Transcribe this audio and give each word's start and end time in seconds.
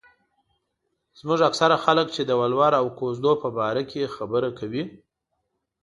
زموږ 1.19 1.39
اکثره 1.49 1.77
خلک 1.85 2.07
چې 2.15 2.21
د 2.25 2.31
ولور 2.41 2.71
او 2.81 2.85
کوژدو 2.99 3.31
په 3.43 3.49
باره 3.57 3.83
کې 3.91 4.13
خبره 4.15 4.49
کوي. 4.59 4.83